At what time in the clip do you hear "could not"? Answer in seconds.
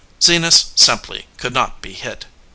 1.37-1.79